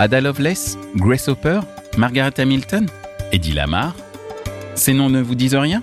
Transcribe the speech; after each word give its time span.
Ada 0.00 0.20
Lovelace 0.20 0.78
Grace 0.94 1.26
Hopper 1.26 1.58
Margaret 1.96 2.38
Hamilton 2.38 2.86
Eddie 3.32 3.52
Lamar 3.52 3.96
Ces 4.76 4.94
noms 4.94 5.10
ne 5.10 5.20
vous 5.20 5.34
disent 5.34 5.56
rien? 5.56 5.82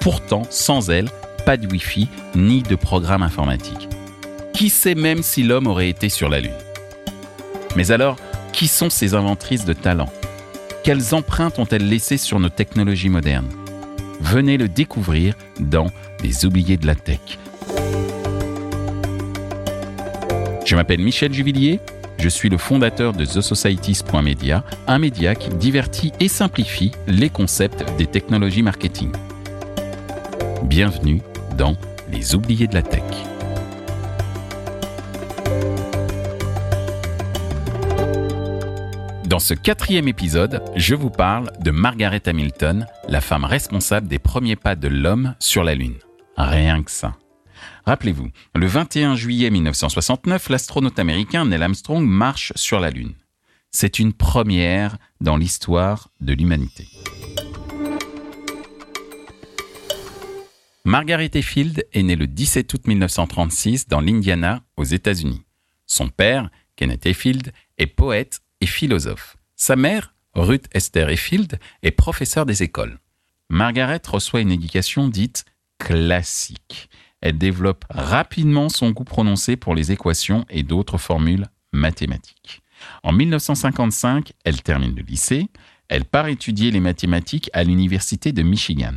Pourtant, 0.00 0.44
sans 0.48 0.88
elles, 0.88 1.10
pas 1.44 1.58
de 1.58 1.66
Wi-Fi 1.70 2.08
ni 2.34 2.62
de 2.62 2.74
programme 2.74 3.22
informatique. 3.22 3.90
Qui 4.54 4.70
sait 4.70 4.94
même 4.94 5.22
si 5.22 5.42
l'homme 5.42 5.66
aurait 5.66 5.90
été 5.90 6.08
sur 6.08 6.30
la 6.30 6.40
Lune? 6.40 6.56
Mais 7.76 7.90
alors, 7.90 8.16
qui 8.54 8.66
sont 8.66 8.88
ces 8.88 9.14
inventrices 9.14 9.66
de 9.66 9.74
talent? 9.74 10.10
Quelles 10.82 11.14
empreintes 11.14 11.58
ont-elles 11.58 11.86
laissées 11.86 12.16
sur 12.16 12.40
nos 12.40 12.48
technologies 12.48 13.10
modernes? 13.10 13.50
Venez 14.20 14.56
le 14.56 14.68
découvrir 14.68 15.34
dans 15.60 15.88
Les 16.22 16.46
oubliés 16.46 16.78
de 16.78 16.86
la 16.86 16.94
tech. 16.94 17.20
Je 20.64 20.76
m'appelle 20.76 21.00
Michel 21.00 21.34
Juvillier, 21.34 21.78
je 22.22 22.28
suis 22.28 22.48
le 22.48 22.56
fondateur 22.56 23.12
de 23.12 23.24
TheSocieties.media, 23.24 24.62
un 24.86 24.98
média 25.00 25.34
qui 25.34 25.48
divertit 25.50 26.12
et 26.20 26.28
simplifie 26.28 26.92
les 27.08 27.28
concepts 27.28 27.84
des 27.98 28.06
technologies 28.06 28.62
marketing. 28.62 29.10
Bienvenue 30.62 31.20
dans 31.58 31.76
Les 32.12 32.36
oubliés 32.36 32.68
de 32.68 32.74
la 32.74 32.82
tech. 32.82 33.02
Dans 39.24 39.40
ce 39.40 39.54
quatrième 39.54 40.06
épisode, 40.06 40.62
je 40.76 40.94
vous 40.94 41.10
parle 41.10 41.50
de 41.60 41.72
Margaret 41.72 42.22
Hamilton, 42.26 42.86
la 43.08 43.20
femme 43.20 43.44
responsable 43.44 44.06
des 44.06 44.20
premiers 44.20 44.56
pas 44.56 44.76
de 44.76 44.86
l'homme 44.86 45.34
sur 45.40 45.64
la 45.64 45.74
Lune. 45.74 45.96
Rien 46.36 46.84
que 46.84 46.90
ça. 46.92 47.14
Rappelez-vous, 47.84 48.30
le 48.54 48.66
21 48.66 49.16
juillet 49.16 49.50
1969, 49.50 50.50
l'astronaute 50.50 50.98
américain 51.00 51.44
Neil 51.44 51.62
Armstrong 51.62 52.06
marche 52.06 52.52
sur 52.54 52.78
la 52.78 52.90
Lune. 52.90 53.14
C'est 53.72 53.98
une 53.98 54.12
première 54.12 54.98
dans 55.20 55.36
l'histoire 55.36 56.10
de 56.20 56.32
l'humanité. 56.32 56.86
Margaret 60.84 61.30
Field 61.42 61.84
est 61.92 62.02
née 62.02 62.16
le 62.16 62.26
17 62.28 62.72
août 62.72 62.86
1936 62.86 63.88
dans 63.88 64.00
l'Indiana, 64.00 64.62
aux 64.76 64.84
États-Unis. 64.84 65.42
Son 65.86 66.08
père, 66.08 66.50
Kenneth 66.76 67.06
Effield, 67.06 67.52
est 67.78 67.86
poète 67.86 68.42
et 68.60 68.66
philosophe. 68.66 69.36
Sa 69.56 69.74
mère, 69.74 70.14
Ruth 70.34 70.66
Esther 70.72 71.08
Effield, 71.10 71.58
est 71.82 71.90
professeure 71.90 72.46
des 72.46 72.62
écoles. 72.62 72.98
Margaret 73.48 74.02
reçoit 74.06 74.40
une 74.40 74.52
éducation 74.52 75.08
dite 75.08 75.44
classique. 75.78 76.88
Elle 77.22 77.38
développe 77.38 77.84
rapidement 77.88 78.68
son 78.68 78.90
goût 78.90 79.04
prononcé 79.04 79.56
pour 79.56 79.74
les 79.74 79.92
équations 79.92 80.44
et 80.50 80.64
d'autres 80.64 80.98
formules 80.98 81.46
mathématiques. 81.72 82.62
En 83.04 83.12
1955, 83.12 84.32
elle 84.44 84.60
termine 84.60 84.94
le 84.94 85.02
lycée. 85.02 85.46
Elle 85.88 86.04
part 86.04 86.26
étudier 86.26 86.70
les 86.72 86.80
mathématiques 86.80 87.48
à 87.52 87.62
l'Université 87.62 88.32
de 88.32 88.42
Michigan. 88.42 88.94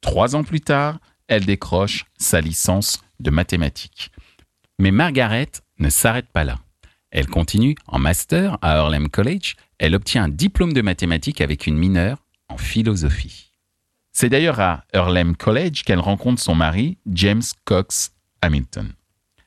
Trois 0.00 0.36
ans 0.36 0.44
plus 0.44 0.60
tard, 0.60 0.98
elle 1.26 1.44
décroche 1.44 2.06
sa 2.16 2.40
licence 2.40 3.02
de 3.18 3.30
mathématiques. 3.30 4.12
Mais 4.78 4.92
Margaret 4.92 5.50
ne 5.78 5.88
s'arrête 5.88 6.28
pas 6.28 6.44
là. 6.44 6.58
Elle 7.10 7.26
continue 7.26 7.74
en 7.86 7.98
master 7.98 8.58
à 8.62 8.78
Harlem 8.78 9.08
College. 9.08 9.56
Elle 9.78 9.94
obtient 9.94 10.24
un 10.24 10.28
diplôme 10.28 10.72
de 10.72 10.82
mathématiques 10.82 11.40
avec 11.40 11.66
une 11.66 11.78
mineure 11.78 12.18
en 12.48 12.56
philosophie. 12.56 13.53
C'est 14.16 14.28
d'ailleurs 14.28 14.60
à 14.60 14.84
Harlem 14.92 15.34
College 15.36 15.82
qu'elle 15.82 15.98
rencontre 15.98 16.40
son 16.40 16.54
mari, 16.54 16.98
James 17.06 17.42
Cox 17.64 18.12
Hamilton. 18.42 18.92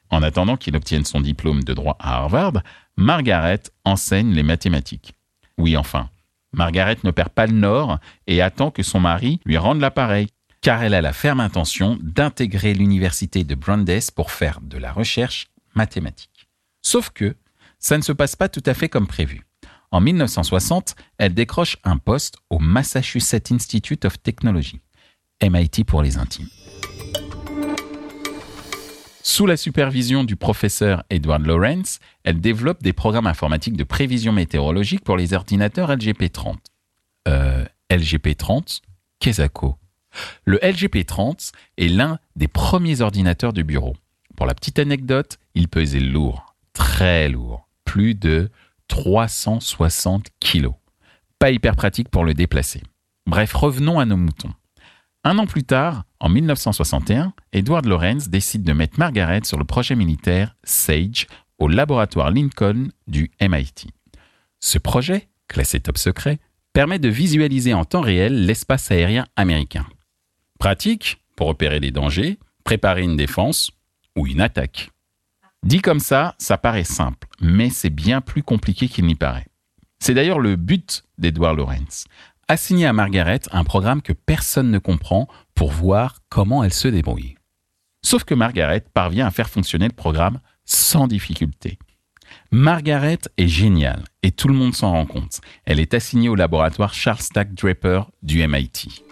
En 0.09 0.21
attendant 0.21 0.57
qu'il 0.57 0.75
obtienne 0.75 1.05
son 1.05 1.21
diplôme 1.21 1.63
de 1.63 1.73
droit 1.73 1.95
à 1.99 2.17
Harvard, 2.17 2.61
Margaret 2.97 3.61
enseigne 3.85 4.33
les 4.33 4.43
mathématiques. 4.43 5.13
Oui, 5.57 5.77
enfin, 5.77 6.09
Margaret 6.51 6.97
ne 7.05 7.11
perd 7.11 7.29
pas 7.29 7.47
le 7.47 7.53
nord 7.53 7.97
et 8.27 8.41
attend 8.41 8.69
que 8.69 8.83
son 8.83 8.99
mari 8.99 9.39
lui 9.45 9.57
rende 9.57 9.79
l'appareil, 9.79 10.27
car 10.59 10.83
elle 10.83 10.95
a 10.95 11.01
la 11.01 11.13
ferme 11.13 11.39
intention 11.39 11.97
d'intégrer 12.01 12.73
l'université 12.73 13.45
de 13.45 13.55
Brandeis 13.55 14.11
pour 14.13 14.31
faire 14.31 14.59
de 14.61 14.77
la 14.77 14.91
recherche 14.91 15.47
mathématique. 15.75 16.49
Sauf 16.81 17.09
que 17.11 17.37
ça 17.79 17.97
ne 17.97 18.03
se 18.03 18.11
passe 18.11 18.35
pas 18.35 18.49
tout 18.49 18.63
à 18.65 18.73
fait 18.73 18.89
comme 18.89 19.07
prévu. 19.07 19.46
En 19.91 20.01
1960, 20.01 20.95
elle 21.17 21.33
décroche 21.33 21.77
un 21.83 21.97
poste 21.97 22.37
au 22.49 22.59
Massachusetts 22.59 23.51
Institute 23.51 24.05
of 24.05 24.21
Technology, 24.21 24.81
MIT 25.41 25.85
pour 25.85 26.01
les 26.01 26.17
intimes. 26.17 26.47
Sous 29.23 29.45
la 29.45 29.57
supervision 29.57 30.23
du 30.23 30.35
professeur 30.35 31.03
Edward 31.09 31.45
Lawrence, 31.45 31.99
elle 32.23 32.39
développe 32.39 32.81
des 32.81 32.93
programmes 32.93 33.27
informatiques 33.27 33.77
de 33.77 33.83
prévision 33.83 34.31
météorologique 34.31 35.03
pour 35.03 35.17
les 35.17 35.33
ordinateurs 35.33 35.91
LGP30. 35.91 36.55
Euh, 37.27 37.65
LGP30 37.89 38.81
Qu'est-ce 39.19 39.41
le 40.45 40.57
LGP30 40.57 41.51
est 41.77 41.87
l'un 41.87 42.19
des 42.35 42.47
premiers 42.47 43.01
ordinateurs 43.01 43.53
de 43.53 43.61
bureau. 43.61 43.95
Pour 44.35 44.45
la 44.45 44.55
petite 44.55 44.79
anecdote, 44.79 45.37
il 45.55 45.67
pesait 45.67 45.99
lourd, 45.99 46.55
très 46.73 47.29
lourd, 47.29 47.67
plus 47.85 48.15
de 48.15 48.49
360 48.87 50.27
kilos. 50.39 50.73
Pas 51.39 51.51
hyper 51.51 51.75
pratique 51.75 52.09
pour 52.09 52.25
le 52.25 52.33
déplacer. 52.33 52.81
Bref, 53.25 53.53
revenons 53.53 53.99
à 53.99 54.05
nos 54.05 54.17
moutons. 54.17 54.53
Un 55.23 55.37
an 55.37 55.45
plus 55.45 55.63
tard, 55.63 56.05
en 56.19 56.29
1961, 56.29 57.33
Edward 57.51 57.85
Lorenz 57.85 58.29
décide 58.29 58.63
de 58.63 58.73
mettre 58.73 58.97
Margaret 58.97 59.41
sur 59.43 59.57
le 59.57 59.65
projet 59.65 59.95
militaire 59.95 60.55
SAGE 60.63 61.27
au 61.59 61.67
laboratoire 61.67 62.31
Lincoln 62.31 62.89
du 63.07 63.31
MIT. 63.41 63.87
Ce 64.59 64.77
projet, 64.77 65.27
classé 65.47 65.79
top 65.79 65.97
secret, 65.97 66.39
permet 66.73 66.99
de 66.99 67.09
visualiser 67.09 67.73
en 67.73 67.85
temps 67.85 68.01
réel 68.01 68.45
l'espace 68.45 68.91
aérien 68.91 69.25
américain. 69.35 69.85
Pratique 70.59 71.21
pour 71.35 71.47
repérer 71.47 71.79
les 71.79 71.91
dangers, 71.91 72.39
préparer 72.63 73.01
une 73.03 73.17
défense 73.17 73.71
ou 74.15 74.27
une 74.27 74.41
attaque. 74.41 74.89
Dit 75.67 75.81
comme 75.81 75.99
ça, 75.99 76.33
ça 76.37 76.57
paraît 76.57 76.85
simple, 76.85 77.27
mais 77.41 77.69
c'est 77.69 77.89
bien 77.89 78.21
plus 78.21 78.41
compliqué 78.41 78.87
qu'il 78.87 79.03
n'y 79.03 79.15
paraît. 79.15 79.47
C'est 79.99 80.13
d'ailleurs 80.13 80.39
le 80.39 80.55
but 80.55 81.03
d'Edward 81.17 81.57
Lorenz. 81.57 82.05
Assigner 82.47 82.85
à 82.85 82.93
Margaret 82.93 83.41
un 83.51 83.65
programme 83.65 84.01
que 84.01 84.13
personne 84.13 84.71
ne 84.71 84.79
comprend 84.79 85.27
pour 85.55 85.71
voir 85.71 86.19
comment 86.29 86.63
elle 86.63 86.71
se 86.71 86.87
débrouille. 86.87 87.35
Sauf 88.01 88.23
que 88.23 88.33
Margaret 88.33 88.85
parvient 88.93 89.27
à 89.27 89.31
faire 89.31 89.49
fonctionner 89.49 89.89
le 89.89 89.93
programme 89.93 90.39
sans 90.63 91.05
difficulté. 91.05 91.77
Margaret 92.49 93.19
est 93.35 93.49
géniale 93.49 94.05
et 94.23 94.31
tout 94.31 94.47
le 94.47 94.53
monde 94.53 94.73
s'en 94.73 94.93
rend 94.93 95.05
compte. 95.05 95.41
Elle 95.65 95.81
est 95.81 95.93
assignée 95.93 96.29
au 96.29 96.35
laboratoire 96.35 96.93
Charles 96.93 97.19
Stack 97.19 97.53
Draper 97.53 98.03
du 98.23 98.47
MIT. 98.47 99.03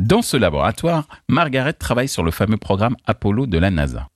Dans 0.00 0.22
ce 0.22 0.38
laboratoire, 0.38 1.06
Margaret 1.28 1.74
travaille 1.74 2.08
sur 2.08 2.22
le 2.22 2.30
fameux 2.30 2.56
programme 2.56 2.96
Apollo 3.04 3.44
de 3.44 3.58
la 3.58 3.70
NASA. 3.70 4.08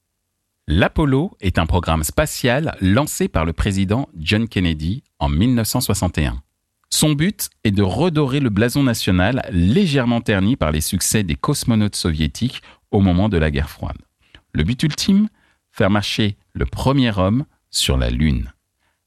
L'Apollo 0.66 1.36
est 1.42 1.58
un 1.58 1.66
programme 1.66 2.04
spatial 2.04 2.74
lancé 2.80 3.28
par 3.28 3.44
le 3.44 3.52
président 3.52 4.08
John 4.16 4.48
Kennedy 4.48 5.02
en 5.18 5.28
1961. 5.28 6.42
Son 6.88 7.12
but 7.12 7.50
est 7.64 7.70
de 7.70 7.82
redorer 7.82 8.40
le 8.40 8.48
blason 8.48 8.82
national 8.82 9.46
légèrement 9.52 10.22
terni 10.22 10.56
par 10.56 10.72
les 10.72 10.80
succès 10.80 11.22
des 11.22 11.34
cosmonautes 11.34 11.96
soviétiques 11.96 12.62
au 12.90 13.00
moment 13.00 13.28
de 13.28 13.36
la 13.36 13.50
guerre 13.50 13.68
froide. 13.68 13.98
Le 14.54 14.64
but 14.64 14.82
ultime 14.82 15.28
Faire 15.70 15.90
marcher 15.90 16.38
le 16.54 16.64
premier 16.64 17.14
homme 17.18 17.44
sur 17.70 17.98
la 17.98 18.08
Lune. 18.08 18.54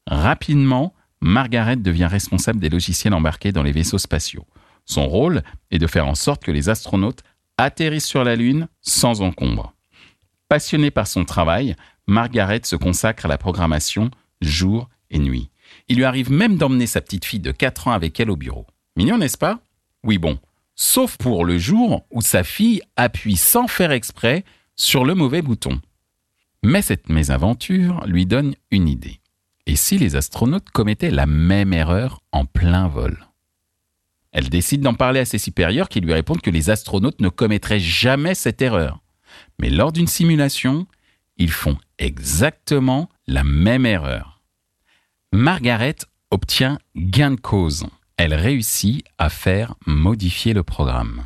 Rapidement, 0.06 0.94
Margaret 1.20 1.74
devient 1.74 2.06
responsable 2.06 2.60
des 2.60 2.68
logiciels 2.68 3.14
embarqués 3.14 3.50
dans 3.50 3.64
les 3.64 3.72
vaisseaux 3.72 3.98
spatiaux. 3.98 4.46
Son 4.88 5.06
rôle 5.06 5.42
est 5.70 5.78
de 5.78 5.86
faire 5.86 6.08
en 6.08 6.14
sorte 6.14 6.42
que 6.42 6.50
les 6.50 6.70
astronautes 6.70 7.22
atterrissent 7.58 8.06
sur 8.06 8.24
la 8.24 8.36
Lune 8.36 8.68
sans 8.80 9.20
encombre. 9.20 9.74
Passionnée 10.48 10.90
par 10.90 11.06
son 11.06 11.26
travail, 11.26 11.76
Margaret 12.06 12.62
se 12.64 12.74
consacre 12.74 13.26
à 13.26 13.28
la 13.28 13.36
programmation 13.36 14.10
jour 14.40 14.88
et 15.10 15.18
nuit. 15.18 15.50
Il 15.88 15.96
lui 15.96 16.04
arrive 16.04 16.32
même 16.32 16.56
d'emmener 16.56 16.86
sa 16.86 17.02
petite 17.02 17.26
fille 17.26 17.40
de 17.40 17.52
4 17.52 17.88
ans 17.88 17.92
avec 17.92 18.18
elle 18.18 18.30
au 18.30 18.36
bureau. 18.36 18.66
Mignon, 18.96 19.18
n'est-ce 19.18 19.36
pas? 19.36 19.60
Oui, 20.04 20.16
bon. 20.16 20.38
Sauf 20.74 21.18
pour 21.18 21.44
le 21.44 21.58
jour 21.58 22.06
où 22.10 22.22
sa 22.22 22.42
fille 22.42 22.80
appuie 22.96 23.36
sans 23.36 23.68
faire 23.68 23.92
exprès 23.92 24.44
sur 24.74 25.04
le 25.04 25.14
mauvais 25.14 25.42
bouton. 25.42 25.80
Mais 26.62 26.80
cette 26.82 27.10
mésaventure 27.10 28.02
lui 28.06 28.24
donne 28.24 28.54
une 28.70 28.88
idée. 28.88 29.20
Et 29.66 29.76
si 29.76 29.98
les 29.98 30.16
astronautes 30.16 30.70
commettaient 30.70 31.10
la 31.10 31.26
même 31.26 31.74
erreur 31.74 32.22
en 32.32 32.46
plein 32.46 32.88
vol? 32.88 33.27
Elle 34.38 34.50
décide 34.50 34.82
d'en 34.82 34.94
parler 34.94 35.18
à 35.18 35.24
ses 35.24 35.38
supérieurs 35.38 35.88
qui 35.88 36.00
lui 36.00 36.12
répondent 36.12 36.40
que 36.40 36.50
les 36.50 36.70
astronautes 36.70 37.20
ne 37.20 37.28
commettraient 37.28 37.80
jamais 37.80 38.36
cette 38.36 38.62
erreur. 38.62 39.00
Mais 39.58 39.68
lors 39.68 39.90
d'une 39.90 40.06
simulation, 40.06 40.86
ils 41.38 41.50
font 41.50 41.76
exactement 41.98 43.08
la 43.26 43.42
même 43.42 43.84
erreur. 43.84 44.40
Margaret 45.32 45.96
obtient 46.30 46.78
gain 46.94 47.32
de 47.32 47.40
cause. 47.40 47.88
Elle 48.16 48.32
réussit 48.32 49.04
à 49.18 49.28
faire 49.28 49.74
modifier 49.86 50.52
le 50.52 50.62
programme. 50.62 51.24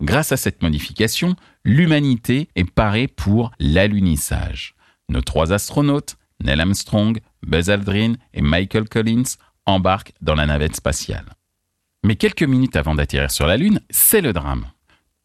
Grâce 0.00 0.32
à 0.32 0.38
cette 0.38 0.62
modification, 0.62 1.36
l'humanité 1.66 2.48
est 2.56 2.64
parée 2.64 3.08
pour 3.08 3.50
l'alunissage. 3.58 4.74
Nos 5.10 5.20
trois 5.20 5.52
astronautes, 5.52 6.16
Neil 6.42 6.62
Armstrong, 6.62 7.20
Buzz 7.46 7.68
Aldrin 7.68 8.14
et 8.32 8.40
Michael 8.40 8.88
Collins 8.88 9.36
embarquent 9.66 10.14
dans 10.22 10.34
la 10.34 10.46
navette 10.46 10.76
spatiale. 10.76 11.26
Mais 12.08 12.16
quelques 12.16 12.42
minutes 12.42 12.76
avant 12.76 12.94
d'atterrir 12.94 13.30
sur 13.30 13.46
la 13.46 13.58
Lune, 13.58 13.82
c'est 13.90 14.22
le 14.22 14.32
drame. 14.32 14.64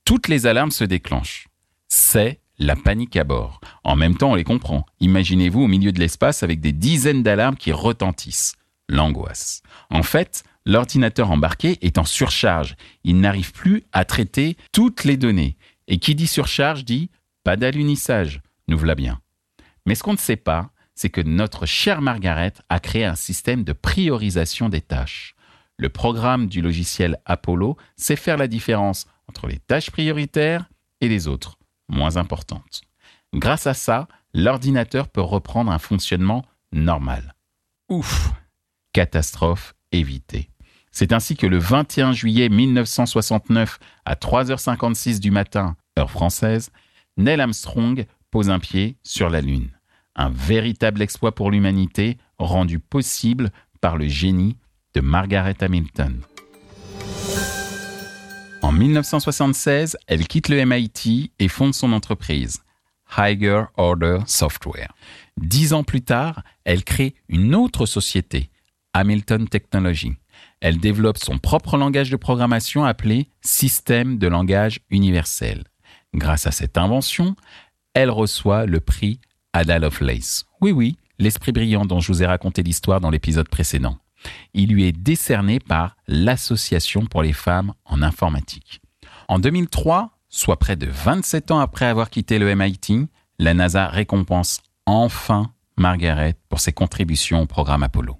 Toutes 0.03 0.27
les 0.27 0.47
alarmes 0.47 0.69
se 0.69 0.83
déclenchent. 0.83 1.47
C'est 1.87 2.41
la 2.59 2.75
panique 2.75 3.15
à 3.15 3.23
bord. 3.23 3.61
En 3.85 3.95
même 3.95 4.17
temps, 4.17 4.31
on 4.31 4.35
les 4.35 4.43
comprend. 4.43 4.85
Imaginez-vous 4.99 5.61
au 5.61 5.67
milieu 5.69 5.93
de 5.93 5.99
l'espace 6.01 6.43
avec 6.43 6.59
des 6.59 6.73
dizaines 6.73 7.23
d'alarmes 7.23 7.55
qui 7.55 7.71
retentissent. 7.71 8.57
L'angoisse. 8.89 9.61
En 9.89 10.03
fait, 10.03 10.43
l'ordinateur 10.65 11.31
embarqué 11.31 11.77
est 11.81 11.97
en 11.97 12.03
surcharge. 12.03 12.75
Il 13.05 13.21
n'arrive 13.21 13.53
plus 13.53 13.85
à 13.93 14.03
traiter 14.03 14.57
toutes 14.73 15.05
les 15.05 15.15
données. 15.15 15.55
Et 15.87 15.99
qui 15.99 16.15
dit 16.15 16.27
surcharge 16.27 16.83
dit 16.83 17.09
pas 17.45 17.55
d'alunissage. 17.55 18.41
Nous 18.67 18.77
voilà 18.77 18.95
bien. 18.95 19.21
Mais 19.85 19.95
ce 19.95 20.03
qu'on 20.03 20.11
ne 20.11 20.17
sait 20.17 20.35
pas, 20.35 20.71
c'est 20.95 21.09
que 21.09 21.21
notre 21.21 21.65
chère 21.65 22.01
Margaret 22.01 22.55
a 22.67 22.81
créé 22.81 23.05
un 23.05 23.15
système 23.15 23.63
de 23.63 23.71
priorisation 23.71 24.67
des 24.67 24.81
tâches. 24.81 25.33
Le 25.83 25.89
programme 25.89 26.47
du 26.47 26.61
logiciel 26.61 27.19
Apollo 27.25 27.75
sait 27.97 28.15
faire 28.15 28.37
la 28.37 28.47
différence 28.47 29.05
entre 29.27 29.47
les 29.47 29.59
tâches 29.59 29.91
prioritaires 29.91 30.69
et 31.01 31.09
les 31.09 31.27
autres, 31.27 31.57
moins 31.89 32.15
importantes. 32.15 32.83
Grâce 33.33 33.67
à 33.67 33.73
ça, 33.73 34.07
l'ordinateur 34.33 35.09
peut 35.09 35.19
reprendre 35.19 35.73
un 35.73 35.79
fonctionnement 35.79 36.45
normal. 36.71 37.35
Ouf 37.89 38.31
Catastrophe 38.93 39.75
évitée. 39.91 40.49
C'est 40.93 41.11
ainsi 41.11 41.35
que 41.35 41.47
le 41.47 41.57
21 41.57 42.13
juillet 42.13 42.47
1969, 42.47 43.77
à 44.05 44.15
3h56 44.15 45.19
du 45.19 45.31
matin, 45.31 45.75
heure 45.99 46.11
française, 46.11 46.71
Neil 47.17 47.41
Armstrong 47.41 48.05
pose 48.31 48.49
un 48.49 48.59
pied 48.59 48.95
sur 49.03 49.29
la 49.29 49.41
Lune. 49.41 49.67
Un 50.15 50.29
véritable 50.29 51.01
exploit 51.01 51.35
pour 51.35 51.51
l'humanité 51.51 52.19
rendu 52.37 52.79
possible 52.79 53.51
par 53.81 53.97
le 53.97 54.07
génie 54.07 54.55
de 54.93 55.01
Margaret 55.01 55.55
Hamilton. 55.61 56.21
En 58.61 58.71
1976, 58.71 59.97
elle 60.07 60.27
quitte 60.27 60.49
le 60.49 60.63
MIT 60.65 61.31
et 61.37 61.47
fonde 61.47 61.73
son 61.73 61.91
entreprise, 61.91 62.61
Higher 63.17 63.63
Order 63.77 64.19
Software. 64.25 64.93
Dix 65.37 65.73
ans 65.73 65.83
plus 65.83 66.01
tard, 66.01 66.43
elle 66.63 66.83
crée 66.83 67.15
une 67.27 67.55
autre 67.55 67.85
société, 67.85 68.49
Hamilton 68.93 69.47
Technology. 69.47 70.13
Elle 70.61 70.77
développe 70.77 71.17
son 71.17 71.39
propre 71.39 71.77
langage 71.77 72.09
de 72.09 72.15
programmation 72.15 72.85
appelé 72.85 73.27
Système 73.41 74.17
de 74.17 74.27
langage 74.27 74.79
universel. 74.89 75.63
Grâce 76.15 76.47
à 76.47 76.51
cette 76.51 76.77
invention, 76.77 77.35
elle 77.93 78.11
reçoit 78.11 78.65
le 78.65 78.79
prix 78.79 79.19
Ada 79.51 79.79
Lovelace. 79.79 80.45
Oui, 80.61 80.71
oui, 80.71 80.97
l'esprit 81.19 81.51
brillant 81.51 81.85
dont 81.85 81.99
je 81.99 82.07
vous 82.11 82.23
ai 82.23 82.25
raconté 82.25 82.63
l'histoire 82.63 83.01
dans 83.01 83.09
l'épisode 83.09 83.49
précédent. 83.49 83.97
Il 84.53 84.73
lui 84.73 84.85
est 84.85 84.91
décerné 84.91 85.59
par 85.59 85.95
l'Association 86.07 87.05
pour 87.05 87.23
les 87.23 87.33
femmes 87.33 87.73
en 87.85 88.01
informatique. 88.01 88.81
En 89.27 89.39
2003, 89.39 90.11
soit 90.29 90.59
près 90.59 90.75
de 90.75 90.87
27 90.87 91.51
ans 91.51 91.59
après 91.59 91.85
avoir 91.85 92.09
quitté 92.09 92.39
le 92.39 92.53
MIT, 92.55 93.07
la 93.39 93.53
NASA 93.53 93.87
récompense 93.87 94.61
enfin 94.85 95.51
Margaret 95.77 96.35
pour 96.49 96.59
ses 96.59 96.73
contributions 96.73 97.41
au 97.41 97.45
programme 97.45 97.83
Apollo. 97.83 98.19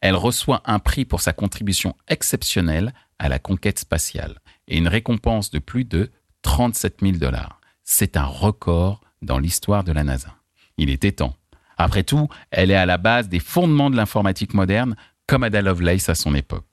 Elle 0.00 0.16
reçoit 0.16 0.62
un 0.64 0.78
prix 0.78 1.04
pour 1.04 1.20
sa 1.20 1.32
contribution 1.32 1.96
exceptionnelle 2.08 2.92
à 3.18 3.28
la 3.28 3.38
conquête 3.38 3.78
spatiale 3.78 4.38
et 4.68 4.78
une 4.78 4.88
récompense 4.88 5.50
de 5.50 5.58
plus 5.58 5.84
de 5.84 6.10
37 6.42 6.98
000 7.02 7.12
dollars. 7.18 7.60
C'est 7.84 8.16
un 8.16 8.24
record 8.24 9.00
dans 9.22 9.38
l'histoire 9.38 9.82
de 9.84 9.92
la 9.92 10.04
NASA. 10.04 10.36
Il 10.76 10.90
était 10.90 11.12
temps. 11.12 11.34
Après 11.76 12.02
tout, 12.02 12.28
elle 12.50 12.70
est 12.70 12.76
à 12.76 12.86
la 12.86 12.98
base 12.98 13.28
des 13.28 13.40
fondements 13.40 13.90
de 13.90 13.96
l'informatique 13.96 14.54
moderne, 14.54 14.96
comme 15.28 15.44
Ada 15.44 15.62
Lovelace 15.62 16.08
à 16.08 16.16
son 16.16 16.34
époque. 16.34 16.64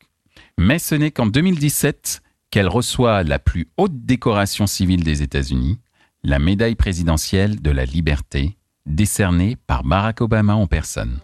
Mais 0.57 0.79
ce 0.79 0.95
n'est 0.95 1.11
qu'en 1.11 1.27
2017 1.27 2.23
qu'elle 2.49 2.69
reçoit 2.69 3.23
la 3.23 3.37
plus 3.37 3.67
haute 3.77 4.05
décoration 4.05 4.65
civile 4.65 5.03
des 5.03 5.21
États-Unis, 5.21 5.77
la 6.23 6.39
médaille 6.39 6.75
présidentielle 6.75 7.61
de 7.61 7.69
la 7.69 7.85
liberté, 7.85 8.57
décernée 8.85 9.57
par 9.67 9.83
Barack 9.83 10.21
Obama 10.21 10.55
en 10.55 10.67
personne. 10.67 11.19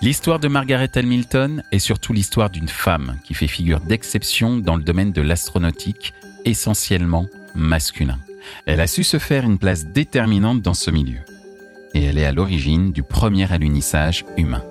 L'histoire 0.00 0.38
de 0.38 0.48
Margaret 0.48 0.90
Hamilton 0.94 1.62
est 1.72 1.78
surtout 1.78 2.12
l'histoire 2.12 2.50
d'une 2.50 2.68
femme 2.68 3.18
qui 3.24 3.34
fait 3.34 3.48
figure 3.48 3.80
d'exception 3.80 4.56
dans 4.56 4.76
le 4.76 4.82
domaine 4.82 5.12
de 5.12 5.20
l'astronautique, 5.20 6.14
essentiellement 6.44 7.26
masculin. 7.54 8.18
Elle 8.64 8.80
a 8.80 8.86
su 8.86 9.04
se 9.04 9.18
faire 9.18 9.44
une 9.44 9.58
place 9.58 9.86
déterminante 9.86 10.62
dans 10.62 10.74
ce 10.74 10.90
milieu. 10.90 11.20
Et 11.94 12.04
elle 12.04 12.16
est 12.16 12.24
à 12.24 12.32
l'origine 12.32 12.92
du 12.92 13.02
premier 13.02 13.52
alunissage 13.52 14.24
humain. 14.36 14.62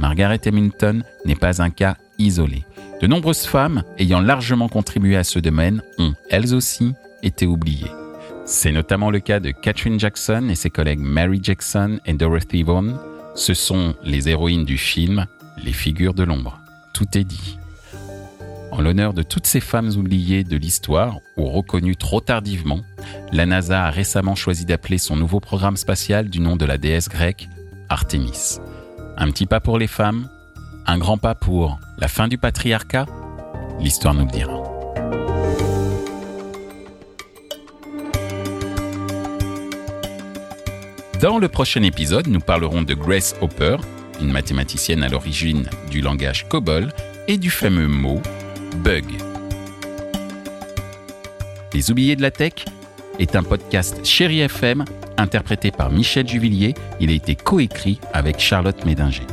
Margaret 0.00 0.40
Hamilton 0.46 1.04
n'est 1.26 1.36
pas 1.36 1.62
un 1.62 1.68
cas 1.70 1.96
isolé. 2.18 2.64
De 3.02 3.06
nombreuses 3.06 3.44
femmes 3.44 3.84
ayant 3.98 4.20
largement 4.20 4.68
contribué 4.68 5.16
à 5.16 5.24
ce 5.24 5.38
domaine 5.38 5.82
ont, 5.98 6.14
elles 6.30 6.54
aussi, 6.54 6.94
été 7.22 7.46
oubliées. 7.46 7.92
C'est 8.46 8.72
notamment 8.72 9.10
le 9.10 9.20
cas 9.20 9.40
de 9.40 9.50
Katherine 9.50 10.00
Jackson 10.00 10.48
et 10.50 10.54
ses 10.54 10.70
collègues 10.70 11.00
Mary 11.00 11.38
Jackson 11.42 12.00
et 12.06 12.14
Dorothy 12.14 12.62
Vaughan, 12.62 12.94
ce 13.34 13.54
sont 13.54 13.94
les 14.02 14.28
héroïnes 14.28 14.64
du 14.64 14.78
film 14.78 15.26
Les 15.62 15.72
figures 15.72 16.14
de 16.14 16.24
l'ombre. 16.24 16.58
Tout 16.94 17.16
est 17.16 17.24
dit. 17.24 17.58
En 18.72 18.80
l'honneur 18.80 19.12
de 19.12 19.22
toutes 19.22 19.46
ces 19.46 19.60
femmes 19.60 19.90
oubliées 19.96 20.44
de 20.44 20.56
l'histoire 20.56 21.18
ou 21.36 21.44
reconnues 21.44 21.96
trop 21.96 22.20
tardivement, 22.20 22.80
la 23.32 23.44
NASA 23.44 23.84
a 23.84 23.90
récemment 23.90 24.34
choisi 24.34 24.64
d'appeler 24.64 24.98
son 24.98 25.16
nouveau 25.16 25.40
programme 25.40 25.76
spatial 25.76 26.30
du 26.30 26.40
nom 26.40 26.56
de 26.56 26.64
la 26.64 26.78
déesse 26.78 27.08
grecque 27.08 27.48
Artemis. 27.88 28.58
Un 29.22 29.30
petit 29.30 29.44
pas 29.44 29.60
pour 29.60 29.78
les 29.78 29.86
femmes, 29.86 30.30
un 30.86 30.96
grand 30.96 31.18
pas 31.18 31.34
pour 31.34 31.78
la 31.98 32.08
fin 32.08 32.26
du 32.26 32.38
patriarcat 32.38 33.04
L'histoire 33.78 34.14
nous 34.14 34.24
le 34.24 34.30
dira. 34.30 34.62
Dans 41.20 41.38
le 41.38 41.48
prochain 41.48 41.82
épisode, 41.82 42.28
nous 42.28 42.40
parlerons 42.40 42.80
de 42.80 42.94
Grace 42.94 43.36
Hopper, 43.42 43.76
une 44.22 44.32
mathématicienne 44.32 45.02
à 45.02 45.08
l'origine 45.08 45.68
du 45.90 46.00
langage 46.00 46.48
COBOL 46.48 46.90
et 47.28 47.36
du 47.36 47.50
fameux 47.50 47.88
mot 47.88 48.22
bug. 48.82 49.04
Les 51.74 51.90
oubliés 51.90 52.16
de 52.16 52.22
la 52.22 52.30
tech 52.30 52.64
est 53.18 53.36
un 53.36 53.42
podcast 53.42 54.02
Chéri 54.02 54.40
FM 54.40 54.86
interprété 55.20 55.70
par 55.70 55.90
Michel 55.90 56.26
Juvillier. 56.26 56.74
Il 57.00 57.10
a 57.10 57.14
été 57.14 57.36
coécrit 57.36 58.00
avec 58.12 58.40
Charlotte 58.40 58.84
Médinger. 58.84 59.26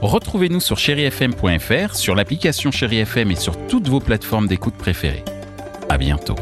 Retrouvez-nous 0.00 0.60
sur 0.60 0.78
chérifm.fr, 0.78 1.94
sur 1.96 2.14
l'application 2.14 2.70
Chéri 2.70 2.98
FM 2.98 3.32
et 3.32 3.36
sur 3.36 3.66
toutes 3.66 3.88
vos 3.88 4.00
plateformes 4.00 4.46
d'écoute 4.46 4.74
préférées. 4.74 5.24
À 5.88 5.98
bientôt. 5.98 6.36